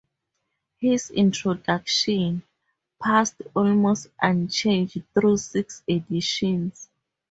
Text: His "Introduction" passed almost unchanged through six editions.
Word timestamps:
His 0.79 1.11
"Introduction" 1.11 2.41
passed 2.99 3.35
almost 3.55 4.07
unchanged 4.19 5.03
through 5.13 5.37
six 5.37 5.83
editions. 5.87 6.89